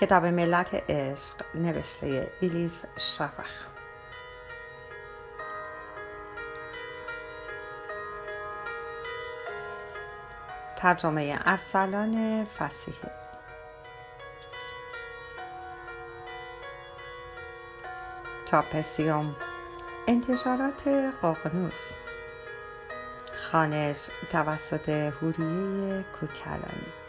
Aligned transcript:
کتاب 0.00 0.24
ملت 0.24 0.74
عشق 0.90 1.34
نوشته 1.54 2.30
ایلیف 2.40 2.84
شفخ 2.96 3.50
ترجمه 10.76 11.38
ارسلان 11.46 12.44
فسیحه 12.44 13.10
چاپسیوم 18.44 19.36
انتشارات 20.06 20.88
قاقنوس 21.22 21.90
خانش 23.36 24.10
توسط 24.30 24.88
هوریه 24.88 26.04
کوکلانی. 26.20 27.05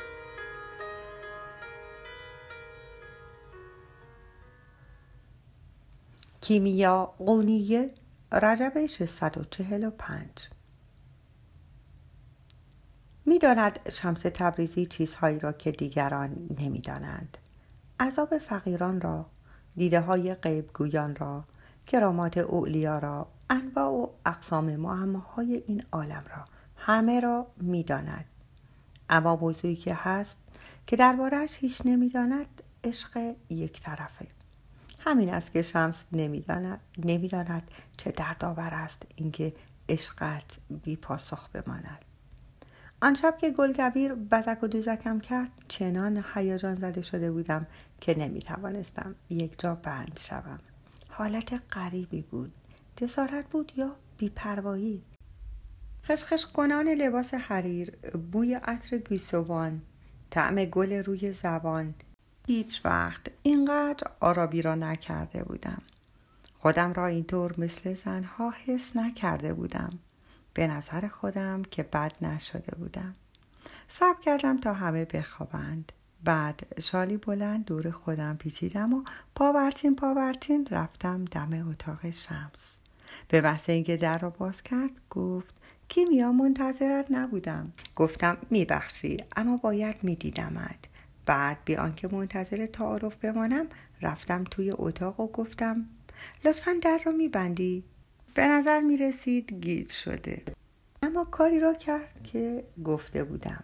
کیمیا 6.47 7.13
قونیه 7.17 7.89
رجب 8.31 8.85
645 8.85 10.29
می‌داند 13.25 13.79
شمس 13.89 14.21
تبریزی 14.21 14.85
چیزهایی 14.85 15.39
را 15.39 15.51
که 15.51 15.71
دیگران 15.71 16.47
نمی‌دانند. 16.59 17.37
عذاب 17.99 18.37
فقیران 18.37 19.01
را 19.01 19.25
دیده 19.75 20.01
های 20.01 20.33
غیبگویان 20.33 21.15
را 21.15 21.43
کرامات 21.87 22.37
اولیا 22.37 22.99
را 22.99 23.27
انواع 23.49 23.89
و 23.89 24.07
اقسام 24.25 24.75
معماهای 24.75 25.63
این 25.67 25.83
عالم 25.91 26.23
را 26.35 26.45
همه 26.75 27.19
را 27.19 27.47
می‌داند. 27.57 28.25
اما 29.09 29.35
موضوعی 29.35 29.75
که 29.75 29.93
هست 29.93 30.37
که 30.87 30.95
دربارهش 30.95 31.57
هیچ 31.59 31.81
نمی‌داند 31.85 32.63
عشق 32.83 33.35
یک 33.49 33.81
طرفه. 33.81 34.36
همین 34.99 35.33
است 35.33 35.51
که 35.51 35.61
شمس 35.61 36.05
نمی‌داند 36.11 36.79
نمی‌داند 36.97 37.71
چه 37.97 38.11
دردآور 38.11 38.73
است 38.73 39.03
اینکه 39.15 39.53
عشقت 39.89 40.57
بی 40.83 40.95
پاسخ 40.95 41.49
بماند. 41.49 42.05
آن 43.01 43.13
شب 43.13 43.37
که 43.37 43.51
گلگویر 43.51 44.15
بزک 44.15 44.63
و 44.63 44.67
دوزکم 44.67 45.19
کرد 45.19 45.51
چنان 45.67 46.23
هیجان 46.33 46.75
زده 46.75 47.01
شده 47.01 47.31
بودم 47.31 47.67
که 48.01 48.17
نمی 48.17 48.39
توانستم 48.39 49.15
یک 49.29 49.59
جا 49.59 49.75
بند 49.75 50.19
شوم. 50.23 50.59
حالت 51.09 51.61
غریبی 51.73 52.21
بود. 52.21 52.51
جسارت 52.95 53.49
بود 53.49 53.71
یا 53.75 53.95
بیپروایی؟ 54.17 55.03
خشخش 56.03 56.45
کنان 56.45 56.87
لباس 56.87 57.33
حریر 57.33 57.91
بوی 58.31 58.53
عطر 58.53 58.97
گیسوان 58.97 59.81
طعم 60.29 60.65
گل 60.65 60.93
روی 60.93 61.31
زبان 61.31 61.93
هیچ 62.47 62.81
وقت 62.85 63.21
اینقدر 63.43 64.07
آرابی 64.19 64.61
را 64.61 64.75
نکرده 64.75 65.43
بودم. 65.43 65.81
خودم 66.59 66.93
را 66.93 67.07
اینطور 67.07 67.53
مثل 67.57 67.93
زنها 67.93 68.53
حس 68.65 68.95
نکرده 68.95 69.53
بودم. 69.53 69.89
به 70.53 70.67
نظر 70.67 71.07
خودم 71.07 71.63
که 71.71 71.83
بد 71.83 72.13
نشده 72.21 72.75
بودم. 72.77 73.15
صبر 73.87 74.19
کردم 74.21 74.57
تا 74.57 74.73
همه 74.73 75.05
بخوابند. 75.05 75.91
بعد 76.23 76.67
شالی 76.81 77.17
بلند 77.17 77.65
دور 77.65 77.91
خودم 77.91 78.37
پیچیدم 78.37 78.93
و 78.93 79.03
پاورچین 79.35 79.95
پاورچین 79.95 80.67
رفتم 80.71 81.25
دم 81.25 81.69
اتاق 81.69 82.09
شمس. 82.09 82.75
به 83.27 83.41
بحث 83.41 83.69
اینکه 83.69 83.97
در 83.97 84.17
را 84.17 84.29
باز 84.29 84.63
کرد 84.63 84.91
گفت 85.09 85.55
کیمیا 85.89 86.31
منتظرت 86.31 87.05
نبودم. 87.09 87.73
گفتم 87.95 88.37
میبخشی 88.49 89.23
اما 89.35 89.57
باید 89.57 89.95
میدیدمت. 90.03 90.87
بعد 91.27 91.57
بی 91.65 91.75
آنکه 91.75 92.07
منتظر 92.07 92.65
تعارف 92.65 93.15
بمانم 93.15 93.67
رفتم 94.01 94.43
توی 94.43 94.73
اتاق 94.77 95.19
و 95.19 95.27
گفتم 95.27 95.85
لطفا 96.45 96.75
در 96.81 96.99
را 97.05 97.11
میبندی. 97.11 97.83
به 98.33 98.47
نظر 98.47 98.79
می‌رسید 98.81 99.53
گیج 99.53 99.91
شده. 99.91 100.43
اما 101.03 101.25
کاری 101.25 101.59
را 101.59 101.73
کرد 101.73 102.23
که 102.23 102.63
گفته 102.85 103.23
بودم. 103.23 103.63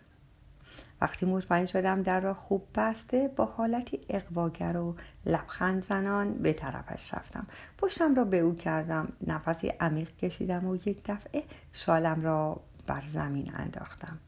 وقتی 1.02 1.25
مطمئن 1.25 1.66
شدم 1.66 2.02
در 2.02 2.19
را 2.19 2.34
خوب 2.34 2.68
بسته 2.75 3.28
با 3.35 3.46
حالتی 3.46 4.00
اقواگر 4.09 4.78
و 4.78 4.96
لبخند 5.25 5.84
زنان 5.84 6.34
به 6.34 6.53
طرفش 6.53 7.13
رفتم. 7.13 7.47
پشتم 7.78 8.16
را 8.16 8.23
به 8.23 8.40
او 8.40 8.56
کردم 8.56 9.13
نفسی 9.28 9.68
عمیق 9.68 10.16
کشیدم 10.16 10.66
و 10.66 10.75
یک 10.75 11.02
دفعه 11.06 11.44
شالم 11.73 12.22
را 12.22 12.62
بر 12.88 13.03
زمین 13.07 13.52
انداختم. 13.56 14.19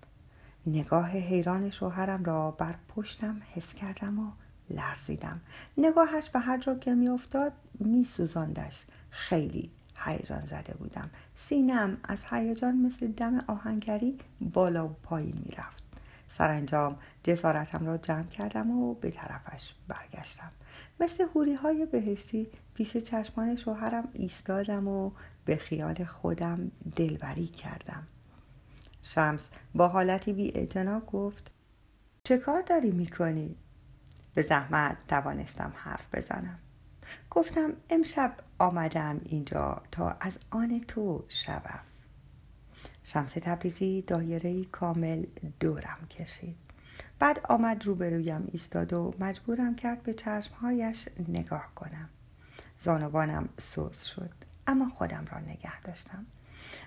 نگاه 0.68 1.10
حیران 1.10 1.70
شوهرم 1.70 2.24
را 2.24 2.52
بر 2.52 2.76
پشتم 2.88 3.42
حس 3.52 3.74
کردم 3.74 4.20
و 4.20 4.32
لرزیدم. 4.70 5.42
نگاهش 5.78 6.30
به 6.30 6.40
هر 6.40 6.58
جا 6.58 6.76
که 6.76 6.94
میافتاد 6.94 7.54
میسوزاندش. 7.80 8.86
خیلی 9.10 9.72
هیجان 9.96 10.46
زده 10.46 10.74
بودم. 10.74 11.10
سینم 11.36 11.98
از 12.04 12.24
هیجان 12.30 12.76
مثل 12.76 13.08
دم 13.08 13.40
آهنگری 13.48 14.18
بالا 14.42 14.88
و 14.88 14.96
پایین 15.04 15.42
می‌رفت. 15.46 15.84
سرانجام 16.30 16.98
جسارتم 17.24 17.86
را 17.86 17.98
جمع 17.98 18.28
کردم 18.28 18.72
و 18.72 18.94
به 18.94 19.12
طرفش 19.12 19.74
برگشتم. 19.88 20.52
مثل 21.00 21.26
هوری 21.36 21.54
های 21.54 21.86
بهشتی 21.86 22.48
پیش 22.74 22.98
چشمان 22.98 23.56
شوهرم 23.56 24.08
ایستادم 24.14 24.88
و 24.88 25.12
به 25.46 25.56
خیال 25.56 26.04
خودم 26.04 26.72
دلبری 26.96 27.48
کردم. 27.48 28.08
شمس 29.06 29.50
با 29.76 29.88
حالتی 29.88 30.34
بی 30.34 30.70
گفت 31.08 31.52
چه 32.24 32.38
کار 32.38 32.62
داری 32.62 32.92
می‌کنی؟ 32.92 33.56
به 34.34 34.42
زحمت 34.42 34.98
توانستم 35.08 35.74
حرف 35.76 36.06
بزنم. 36.14 36.60
گفتم 37.30 37.74
امشب 37.90 38.34
آمدم 38.60 39.22
اینجا 39.24 39.82
تا 39.92 40.18
از 40.20 40.40
آن 40.50 40.80
تو 40.88 41.26
شوم. 41.30 41.80
شمس 43.04 43.32
تبریزی 43.32 44.02
دایره 44.02 44.66
کامل 44.66 45.26
دورم 45.60 46.08
کشید. 46.10 46.58
بعد 47.20 47.40
آمد 47.50 47.86
روبرویم 47.86 48.50
ایستاد 48.52 48.94
و 48.94 49.14
مجبورم 49.20 49.76
کرد 49.76 50.04
به 50.04 50.14
چشمهایش 50.14 51.10
نگاه 51.28 51.72
کنم. 51.76 52.10
زانوانم 52.80 53.50
سوز 53.60 54.04
شد 54.04 54.32
اما 54.68 54.90
خودم 54.90 55.26
را 55.32 55.40
نگه 55.40 55.82
داشتم. 55.82 56.26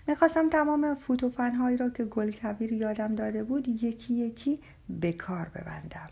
می‌خواستم 0.06 0.48
تمام 0.48 0.94
فوتوفنهایی 0.94 1.76
را 1.76 1.90
که 1.90 2.04
گل 2.04 2.30
کبیر 2.30 2.72
یادم 2.72 3.14
داده 3.14 3.44
بود 3.44 3.68
یکی 3.68 4.14
یکی 4.14 4.58
به 4.88 5.12
کار 5.12 5.48
ببندم. 5.48 6.10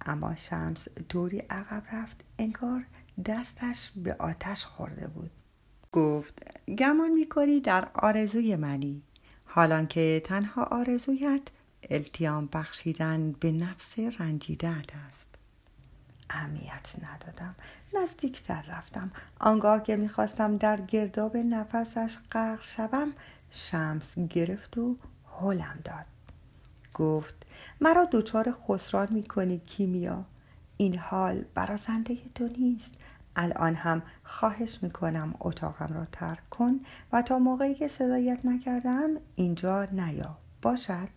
اما 0.00 0.36
شمس 0.36 0.88
دوری 1.08 1.38
عقب 1.38 1.82
رفت 1.92 2.16
انگار 2.38 2.84
دستش 3.26 3.90
به 3.96 4.16
آتش 4.18 4.64
خورده 4.64 5.06
بود. 5.06 5.30
گفت 5.92 6.38
گمان 6.78 7.10
می‌کنی 7.10 7.60
در 7.60 7.88
آرزوی 7.94 8.56
منی. 8.56 9.02
حالان 9.44 9.86
که 9.86 10.22
تنها 10.24 10.64
آرزویت 10.64 11.42
التیام 11.90 12.48
بخشیدن 12.52 13.32
به 13.32 13.52
نفس 13.52 13.98
رنجیدت 13.98 14.86
است. 15.08 15.39
اهمیت 16.30 16.94
ندادم. 17.02 17.54
نزدیکتر 18.02 18.62
رفتم. 18.62 19.10
آنگاه 19.40 19.82
که 19.82 19.96
می‌خواستم 19.96 20.56
در 20.56 20.80
گرداب 20.80 21.36
نفسش 21.36 22.16
غرق 22.32 22.64
شوم 22.64 23.12
شمس 23.50 24.18
گرفت 24.18 24.78
و 24.78 24.96
هلم 25.40 25.78
داد. 25.84 26.06
گفت 26.94 27.34
مرا 27.80 28.08
دچار 28.12 28.52
خسران 28.52 29.08
می‌کنی 29.10 29.58
کیمیا. 29.58 30.24
این 30.76 30.98
حال 30.98 31.44
برازنده 31.54 32.16
تو 32.34 32.48
نیست. 32.58 32.94
الان 33.36 33.74
هم 33.74 34.02
خواهش 34.24 34.78
می‌کنم 34.82 35.34
اتاقم 35.40 35.94
را 35.94 36.06
ترک 36.12 36.50
کن 36.50 36.80
و 37.12 37.22
تا 37.22 37.38
موقعی 37.38 37.74
که 37.74 37.88
صدایت 37.88 38.38
نکردم 38.44 39.10
اینجا 39.36 39.84
نیا. 39.84 40.36
باشد. 40.62 41.08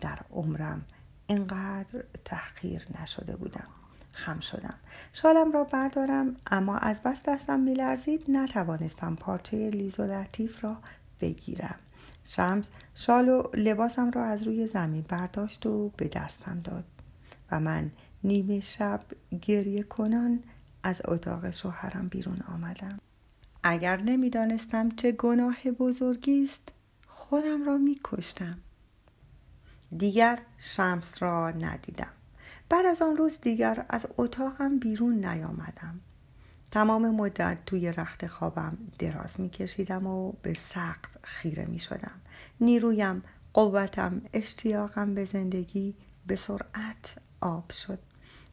در 0.00 0.18
عمرم 0.30 0.82
اینقدر 1.26 2.04
تحقیر 2.24 2.86
نشده 3.02 3.36
بودم. 3.36 3.68
خم 4.18 4.40
شدم. 4.40 4.74
شالم 5.12 5.52
را 5.52 5.64
بردارم 5.64 6.36
اما 6.46 6.78
از 6.78 7.02
بس 7.02 7.22
دستم 7.22 7.60
میلرزید 7.60 8.24
نتوانستم 8.28 9.14
پارچه 9.14 9.70
لیز 9.70 10.00
و 10.00 10.02
لطیف 10.02 10.64
را 10.64 10.76
بگیرم. 11.20 11.78
شمس 12.28 12.68
شال 12.94 13.28
و 13.28 13.42
لباسم 13.54 14.10
را 14.10 14.24
از 14.24 14.42
روی 14.42 14.66
زمین 14.66 15.04
برداشت 15.08 15.66
و 15.66 15.88
به 15.96 16.08
دستم 16.08 16.60
داد 16.64 16.84
و 17.50 17.60
من 17.60 17.90
نیمه 18.24 18.60
شب 18.60 19.00
گریه 19.42 19.82
کنان 19.82 20.42
از 20.82 21.02
اتاق 21.04 21.50
شوهرم 21.50 22.08
بیرون 22.08 22.38
آمدم. 22.54 22.98
اگر 23.62 23.96
نمی‌دانستم 23.96 24.88
چه 24.88 25.12
گناه 25.12 25.70
بزرگی 25.78 26.44
است 26.44 26.68
خودم 27.06 27.64
را 27.64 27.78
میکشتم. 27.78 28.58
دیگر 29.96 30.38
شمس 30.58 31.22
را 31.22 31.50
ندیدم. 31.50 32.17
بعد 32.68 32.86
از 32.86 33.02
آن 33.02 33.16
روز 33.16 33.40
دیگر 33.40 33.84
از 33.88 34.06
اتاقم 34.18 34.78
بیرون 34.78 35.24
نیامدم. 35.24 36.00
تمام 36.70 37.10
مدت 37.10 37.58
توی 37.66 37.92
رخت 37.92 38.26
خوابم 38.26 38.78
دراز 38.98 39.40
میکشیدم 39.40 40.06
و 40.06 40.32
به 40.42 40.54
سقف 40.54 41.16
خیره 41.22 41.64
می 41.64 41.78
شدم 41.78 42.20
نیرویم 42.60 43.22
قوتم 43.54 44.22
اشتیاقم 44.32 45.14
به 45.14 45.24
زندگی 45.24 45.94
به 46.26 46.36
سرعت 46.36 47.14
آب 47.40 47.72
شد. 47.72 47.98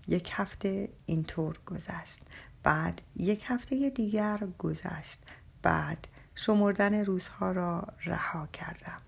یک 0.08 0.32
هفته 0.34 0.90
اینطور 1.06 1.60
گذشت. 1.66 2.20
بعد 2.64 3.02
یک 3.16 3.44
هفته 3.48 3.90
دیگر 3.90 4.48
گذشت. 4.58 5.20
بعد 5.62 6.08
شمردن 6.36 7.06
روزها 7.06 7.52
را 7.52 7.88
رها 8.06 8.48
کردم. 8.54 9.02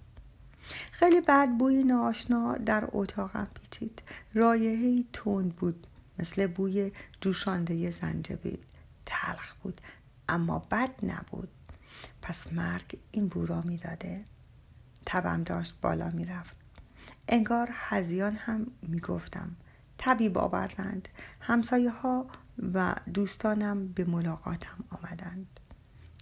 خیلی 0.91 1.21
بعد 1.21 1.57
بوی 1.57 1.83
ناشنا 1.83 2.57
در 2.57 2.87
اتاقم 2.91 3.47
پیچید. 3.53 4.01
رایحهای 4.33 5.05
تند 5.13 5.55
بود 5.55 5.87
مثل 6.19 6.47
بوی 6.47 6.91
جوشانده 7.21 7.91
زنجبیل. 7.91 8.59
تلخ 9.05 9.53
بود 9.53 9.81
اما 10.29 10.59
بد 10.71 10.91
نبود. 11.03 11.49
پس 12.21 12.53
مرگ 12.53 12.99
این 13.11 13.27
بو 13.27 13.45
را 13.45 13.61
می‌داده؟ 13.61 14.25
تبم 15.05 15.43
داشت 15.43 15.81
بالا 15.81 16.09
می‌رفت. 16.09 16.57
انگار 17.27 17.69
هزیان 17.73 18.35
هم 18.35 18.67
می‌گفتم. 18.81 19.55
طبیب 19.97 20.37
آوردند. 20.37 21.07
همسایه 21.41 21.89
ها 21.89 22.27
و 22.73 22.95
دوستانم 23.13 23.87
به 23.87 24.05
ملاقاتم 24.05 24.83
آمدند. 24.89 25.59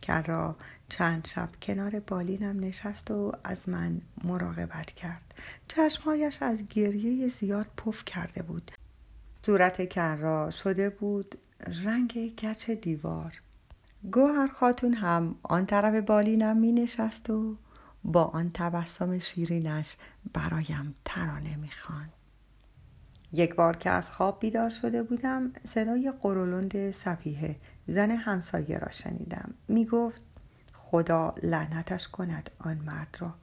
کرا 0.06 0.56
چند 0.90 1.28
شب 1.28 1.50
کنار 1.62 2.00
بالینم 2.00 2.60
نشست 2.60 3.12
و 3.12 3.31
از 3.44 3.69
من 3.69 4.02
مراقبت 4.24 4.92
کرد. 4.92 5.34
چشمهایش 5.68 6.38
از 6.42 6.68
گریه 6.69 7.28
زیاد 7.28 7.68
پف 7.78 8.06
کرده 8.06 8.42
بود. 8.42 8.72
صورت 9.42 9.90
کرا 9.90 10.52
شده 10.52 10.90
بود 10.90 11.36
رنگ 11.84 12.36
گچ 12.36 12.69
دیوار. 12.69 13.42
گوهر 14.12 14.48
خاتون 14.48 14.94
هم 14.94 15.36
آن 15.44 15.66
طرف 15.66 16.06
بالینم 16.06 16.57
می 16.57 16.72
نشست 16.72 17.30
و 17.30 17.56
با 18.04 18.24
آن 18.24 18.52
تبسم 18.54 19.19
شیرینش 19.19 19.96
برایم 20.34 20.96
ترانه 21.06 21.56
می 21.56 21.72
خان. 21.72 22.10
یک 23.36 23.56
بار 23.56 23.78
که 23.78 23.90
از 23.90 24.12
خواب 24.12 24.40
بیدار 24.40 24.70
شده 24.70 25.04
بودم 25.04 25.54
صدای 25.64 26.14
قرولند 26.22 26.92
صفیه 26.92 27.56
زن 27.88 28.12
همسایه 28.12 28.78
را 28.78 28.92
شنیدم. 28.92 29.54
می 29.68 29.86
گفت 29.86 30.22
خدا 30.74 31.36
لعنتش 31.44 32.08
کند 32.08 32.50
آن 32.60 32.78
مرد 32.78 33.18
را. 33.20 33.34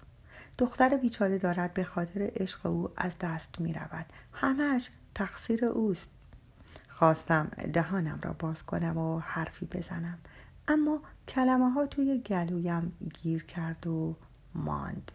دختر 0.59 0.97
بیچاره 0.97 1.39
دارد 1.39 1.75
به 1.75 1.85
خاطر 1.85 2.31
عشق 2.37 2.67
او 2.67 2.89
از 2.97 3.19
دست 3.21 3.61
می 3.61 3.73
رود 3.73 4.06
همش 4.33 4.91
تقصیر 5.15 5.65
اوست. 5.65 6.09
خواستم 6.88 7.50
دهانم 7.73 8.19
را 8.23 8.33
باز 8.38 8.62
کنم 8.62 8.99
و 8.99 9.19
حرفی 9.19 9.67
بزنم 9.67 10.19
اما 10.69 11.03
کلمه 11.29 11.71
ها 11.71 11.87
توی 11.87 12.19
گلویم 12.19 12.93
گیر 13.23 13.45
کرد 13.45 13.87
و 13.87 14.17
ماند. 14.55 15.12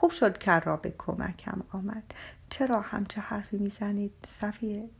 خوب 0.00 0.10
شد 0.10 0.38
کر 0.38 0.60
را 0.60 0.76
به 0.76 0.94
کمکم 0.98 1.62
آمد. 1.70 2.14
چرا 2.50 2.80
همچه 2.80 3.20
حرفی 3.20 3.58
می‌زنید؟ 3.58 4.12
صفیه. 4.26 4.90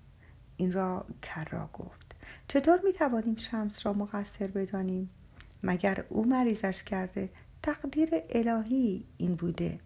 این 0.57 0.73
را 0.73 1.07
کر 1.23 1.45
را 1.45 1.71
گفت. 1.73 2.15
چطور 2.49 2.81
می 2.85 2.93
توانیم 2.93 3.37
شمس 3.37 3.87
را 3.87 3.93
مقصر 3.93 4.47
بدانیم؟ 4.47 5.11
مگر 5.63 6.05
او 6.09 6.29
مریضش 6.29 6.83
کرده؟ 6.83 7.31
تقدیر 7.63 8.09
الهی 8.31 9.07
این 9.17 9.35
بوده. 9.35 9.81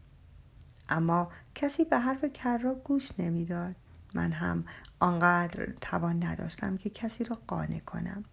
اما 0.89 1.31
کسی 1.55 1.85
به 1.85 1.99
حرف 1.99 2.25
کر 2.25 2.59
را 2.59 2.75
گوش 2.75 3.11
نمی‌داد. 3.19 3.75
من 4.15 4.33
هم 4.33 4.65
آنقدر 5.01 5.67
توان 5.81 6.25
نداشتم 6.25 6.77
که 6.77 6.91
کسی 6.91 7.25
را 7.25 7.39
قانع 7.47 7.79
کنم. 7.79 8.25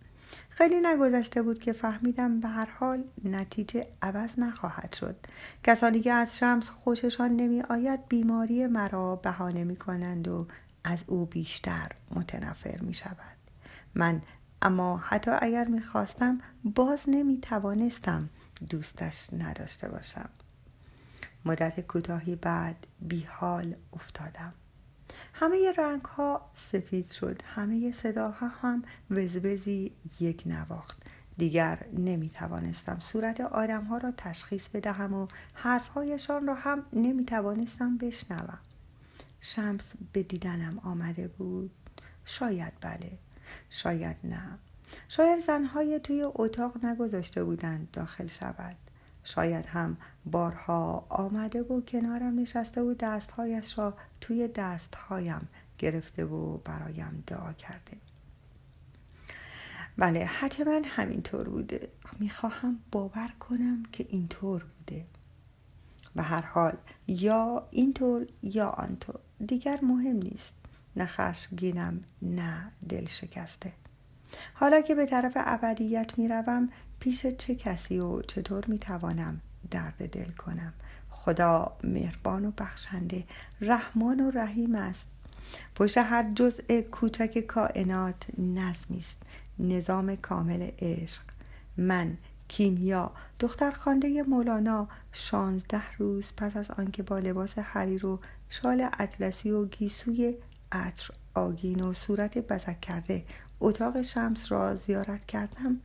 خیلی 0.50 0.82
نگذشته 0.82 1.42
بود 1.42 1.60
که 1.60 1.74
فهمیدم 1.74 2.40
به 2.40 2.48
هر 2.48 2.70
حال 2.80 3.04
نتیجه 3.24 3.88
عوض 4.02 4.40
نخواهد 4.40 4.94
شد. 4.94 5.16
کسانی 5.64 6.00
که 6.00 6.14
از 6.14 6.38
شمس 6.38 6.70
خوششان 6.70 7.36
نمی 7.36 7.62
آید 7.62 8.08
بیماری 8.08 8.68
مرا 8.68 9.16
بهانه 9.16 9.64
می 9.64 9.76
کنند 9.76 10.28
و 10.28 10.48
از 10.84 11.04
او 11.08 11.26
بیشتر 11.26 11.90
متنفر 12.12 12.78
می 12.82 12.94
شود 12.94 13.38
من 13.96 14.22
اما 14.62 14.98
حتی 14.98 15.32
اگر 15.42 15.68
می 15.68 15.82
خواستم 15.82 16.40
باز 16.64 17.04
نمی 17.08 17.40
توانستم 17.40 18.30
دوستش 18.70 19.30
نداشته 19.34 19.90
باشم. 19.90 20.30
مدت 21.46 21.80
کوتاهی 21.80 22.36
بعد 22.36 22.88
بیحال 23.02 23.76
افتادم. 23.94 24.54
همه 25.34 25.74
رنگ 25.78 26.02
ها 26.02 26.50
سفید 26.54 27.12
شد. 27.12 27.42
همه 27.46 27.92
صداها 27.92 28.48
هم 28.48 28.84
وزوزی 29.12 29.92
یک 30.20 30.44
نواخت. 30.46 30.98
دیگر 31.38 31.86
نمی 31.94 32.30
توانستم 32.30 33.00
صورت 33.00 33.42
آدم 33.42 33.84
ها 33.84 33.98
را 33.98 34.12
تشخیص 34.18 34.68
بدهم 34.68 35.14
و 35.14 35.28
حرفهایشان 35.54 36.48
را 36.48 36.56
هم 36.56 36.86
نمی 36.94 37.26
توانستم 37.26 37.98
بشنوم. 37.98 38.60
شمس 39.42 39.94
به 40.14 40.24
دیدنم 40.24 40.80
آمده 40.80 41.28
بود. 41.28 41.72
شاید 42.26 42.74
بله. 42.82 43.12
شاید 43.70 44.18
نه. 44.24 44.60
شاید 45.10 45.40
زنهای 45.40 46.00
توی 46.00 46.24
اتاق 46.26 46.86
نگذاشته 46.86 47.44
بودند 47.44 47.92
داخل 47.92 48.28
شود. 48.28 48.76
شاید 49.24 49.66
هم 49.66 49.98
بارها 50.26 51.06
آمده 51.10 51.62
و 51.62 51.82
کنارم 51.82 52.40
نشسته 52.40 52.82
و 52.82 52.94
دستهایش 52.94 53.78
را 53.78 53.94
توی 54.22 54.48
دستهایم 54.48 55.48
گرفته 55.78 56.26
و 56.26 56.58
برایم 56.58 57.24
دعا 57.28 57.54
کرده. 57.54 57.98
بله 59.98 60.26
حتما 60.26 60.82
همینطور 60.86 61.50
بوده. 61.50 61.90
می‌خواهم 62.20 62.80
باور 62.92 63.30
کنم 63.40 63.84
که 63.92 64.06
اینطور 64.10 64.64
بوده. 64.64 65.06
به 66.16 66.24
هر 66.24 66.42
حال 66.42 66.78
یا 67.08 67.68
اینطور 67.72 68.28
یا 68.44 68.70
آنطور. 68.70 69.20
دیگر 69.48 69.80
مهم 69.82 70.16
نیست. 70.16 70.54
نه 70.96 71.06
خشمگینم 71.06 72.02
نه 72.22 72.72
دل 72.90 73.06
شکسته 73.06 73.74
حالا 74.54 74.82
که 74.82 74.96
به 74.96 75.06
طرف 75.06 75.34
ابدیت 75.36 76.18
می‌روم 76.18 76.70
پیش 77.02 77.26
چه 77.26 77.56
کسی 77.56 78.00
و 78.00 78.22
چطور 78.22 78.66
می‌توانم 78.68 79.42
درد 79.72 80.10
دل 80.10 80.32
کنم؟ 80.32 80.74
خدا 81.10 81.78
مهربان 81.84 82.46
و 82.46 82.52
بخشنده 82.58 83.24
رحمان 83.62 84.20
و 84.20 84.32
رحیم 84.32 84.76
است. 84.76 85.08
پشت 85.76 85.98
هر 85.98 86.32
جزء 86.36 86.82
کوچک 86.82 87.40
کائنات 87.40 88.16
نظمی 88.38 88.98
است. 88.98 89.18
نظام 89.60 90.16
کامل 90.16 90.70
عشق. 90.80 91.22
من 91.78 92.18
کیمیا 92.48 93.12
دختر 93.40 93.72
خانده 93.72 94.24
مولانا 94.24 94.88
شانزده 95.12 95.98
روز 95.98 96.34
پس 96.38 96.58
از 96.58 96.72
آنکه 96.72 97.04
با 97.04 97.20
لباس 97.20 97.60
حریر 97.60 98.06
و 98.06 98.20
شال 98.50 98.90
اطلسی 99.00 99.52
و 99.52 99.66
گیسوی 99.66 100.36
عطر 100.72 101.14
آگین 101.34 101.82
و 101.82 101.94
صورت 101.94 102.38
بزک 102.38 102.82
کرده 102.82 103.26
اتاق 103.60 104.02
شمس 104.02 104.52
را 104.52 104.76
زیارت 104.76 105.26
کردم 105.26 105.82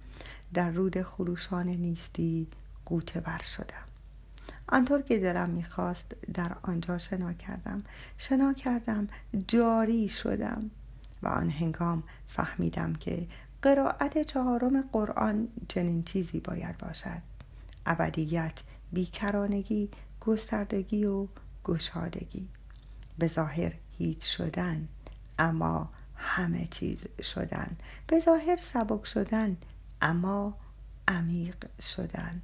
در 0.54 0.70
رود 0.70 1.02
خروشان 1.02 1.68
نیستی 1.68 2.48
قوطه 2.84 3.20
بر 3.20 3.42
شدم. 3.42 3.84
آنطور 4.68 5.02
که 5.02 5.18
دلم 5.18 5.50
می‌خواست 5.50 6.16
در 6.34 6.56
آنجا 6.62 6.98
شنا 6.98 7.32
کردم. 7.32 7.82
شنا 8.18 8.52
کردم 8.52 9.08
جاری 9.48 10.08
شدم 10.08 10.70
و 11.22 11.28
آن 11.28 11.50
هنگام 11.50 12.02
فهمیدم 12.28 12.92
که 12.92 13.26
قرائت 13.62 14.18
چهارم 14.22 14.80
قرآن 14.80 15.48
چنین 15.68 16.02
چیزی 16.02 16.40
باید 16.40 16.78
باشد. 16.78 17.22
ابدیت 17.86 18.60
بیکرانگی 18.92 19.90
گستردگی 20.20 21.04
و 21.04 21.26
گشادگی. 21.64 22.48
به 23.18 23.26
ظاهر 23.26 23.72
هیچ 23.98 24.36
شدن 24.36 24.88
اما 25.38 25.90
همه 26.16 26.66
چیز 26.66 27.06
شدن. 27.22 27.76
به 28.06 28.20
ظاهر 28.20 28.56
سبک 28.56 29.06
شدن 29.06 29.56
اما 30.02 30.54
عمیق 31.08 31.80
شدن. 31.80 32.42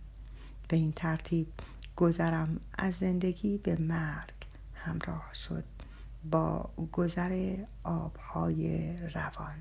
به 0.68 0.76
این 0.76 0.92
ترتیب 0.92 1.52
گذرم 1.96 2.60
از 2.78 2.94
زندگی 2.94 3.58
به 3.58 3.76
مرگ 3.76 4.34
همراه 4.74 5.30
شد 5.34 5.64
با 6.30 6.70
گذر 6.92 7.56
آبهای 7.84 8.96
روان. 9.14 9.54